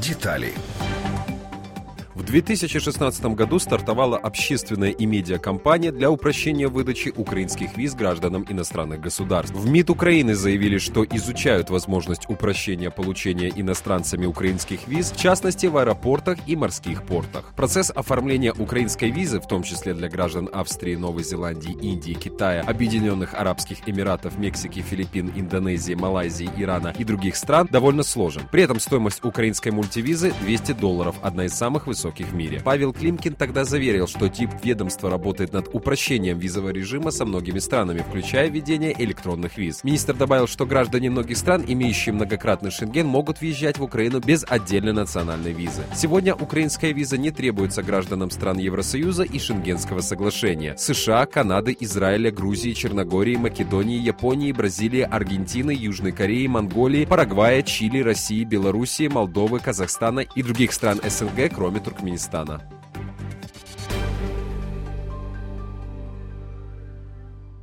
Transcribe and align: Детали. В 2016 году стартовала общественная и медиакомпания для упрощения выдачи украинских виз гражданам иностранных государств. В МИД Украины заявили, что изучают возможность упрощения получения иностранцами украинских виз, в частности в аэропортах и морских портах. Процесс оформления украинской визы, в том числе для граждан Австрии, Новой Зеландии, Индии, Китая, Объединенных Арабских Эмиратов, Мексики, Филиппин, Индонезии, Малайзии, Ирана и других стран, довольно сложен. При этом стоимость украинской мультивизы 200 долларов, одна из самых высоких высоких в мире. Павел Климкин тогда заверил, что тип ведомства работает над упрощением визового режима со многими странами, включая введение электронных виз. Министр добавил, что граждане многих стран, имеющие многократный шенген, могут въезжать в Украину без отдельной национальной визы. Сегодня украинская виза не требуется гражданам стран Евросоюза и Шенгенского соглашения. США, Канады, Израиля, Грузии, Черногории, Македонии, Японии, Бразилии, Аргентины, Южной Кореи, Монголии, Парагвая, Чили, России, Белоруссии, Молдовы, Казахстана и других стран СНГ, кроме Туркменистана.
Детали. 0.00 0.54
В 2.20 2.22
2016 2.22 3.24
году 3.34 3.58
стартовала 3.58 4.18
общественная 4.18 4.90
и 4.90 5.06
медиакомпания 5.06 5.90
для 5.90 6.10
упрощения 6.10 6.68
выдачи 6.68 7.10
украинских 7.16 7.78
виз 7.78 7.94
гражданам 7.94 8.44
иностранных 8.46 9.00
государств. 9.00 9.56
В 9.56 9.66
МИД 9.66 9.88
Украины 9.88 10.34
заявили, 10.34 10.76
что 10.76 11.02
изучают 11.02 11.70
возможность 11.70 12.28
упрощения 12.28 12.90
получения 12.90 13.48
иностранцами 13.48 14.26
украинских 14.26 14.86
виз, 14.86 15.12
в 15.12 15.16
частности 15.18 15.64
в 15.64 15.78
аэропортах 15.78 16.36
и 16.46 16.56
морских 16.56 17.04
портах. 17.04 17.54
Процесс 17.56 17.90
оформления 17.90 18.52
украинской 18.52 19.08
визы, 19.10 19.40
в 19.40 19.48
том 19.48 19.62
числе 19.62 19.94
для 19.94 20.10
граждан 20.10 20.50
Австрии, 20.52 20.96
Новой 20.96 21.24
Зеландии, 21.24 21.74
Индии, 21.80 22.12
Китая, 22.12 22.60
Объединенных 22.60 23.32
Арабских 23.32 23.88
Эмиратов, 23.88 24.36
Мексики, 24.36 24.82
Филиппин, 24.82 25.32
Индонезии, 25.34 25.94
Малайзии, 25.94 26.50
Ирана 26.58 26.94
и 26.98 27.02
других 27.02 27.34
стран, 27.34 27.66
довольно 27.72 28.02
сложен. 28.02 28.42
При 28.52 28.62
этом 28.62 28.78
стоимость 28.78 29.24
украинской 29.24 29.70
мультивизы 29.70 30.34
200 30.42 30.72
долларов, 30.72 31.16
одна 31.22 31.46
из 31.46 31.54
самых 31.54 31.86
высоких 31.86 32.09
высоких 32.10 32.32
в 32.32 32.34
мире. 32.34 32.60
Павел 32.64 32.92
Климкин 32.92 33.34
тогда 33.34 33.64
заверил, 33.64 34.06
что 34.06 34.28
тип 34.28 34.50
ведомства 34.62 35.10
работает 35.10 35.52
над 35.52 35.68
упрощением 35.72 36.38
визового 36.38 36.70
режима 36.70 37.10
со 37.10 37.24
многими 37.24 37.58
странами, 37.58 38.04
включая 38.06 38.48
введение 38.48 38.94
электронных 38.98 39.56
виз. 39.58 39.84
Министр 39.84 40.14
добавил, 40.14 40.46
что 40.46 40.66
граждане 40.66 41.10
многих 41.10 41.36
стран, 41.36 41.64
имеющие 41.66 42.12
многократный 42.12 42.70
шенген, 42.70 43.06
могут 43.06 43.40
въезжать 43.40 43.78
в 43.78 43.82
Украину 43.82 44.20
без 44.20 44.44
отдельной 44.48 44.92
национальной 44.92 45.52
визы. 45.52 45.82
Сегодня 45.94 46.34
украинская 46.34 46.92
виза 46.92 47.16
не 47.16 47.30
требуется 47.30 47.82
гражданам 47.82 48.30
стран 48.30 48.58
Евросоюза 48.58 49.22
и 49.22 49.38
Шенгенского 49.38 50.00
соглашения. 50.00 50.76
США, 50.76 51.26
Канады, 51.26 51.76
Израиля, 51.80 52.30
Грузии, 52.30 52.72
Черногории, 52.72 53.36
Македонии, 53.36 53.98
Японии, 53.98 54.52
Бразилии, 54.52 55.02
Аргентины, 55.02 55.70
Южной 55.70 56.12
Кореи, 56.12 56.46
Монголии, 56.46 57.04
Парагвая, 57.04 57.62
Чили, 57.62 58.00
России, 58.00 58.44
Белоруссии, 58.44 59.08
Молдовы, 59.08 59.60
Казахстана 59.60 60.20
и 60.20 60.42
других 60.42 60.72
стран 60.72 61.00
СНГ, 61.04 61.54
кроме 61.54 61.80
Туркменистана. 61.90 62.79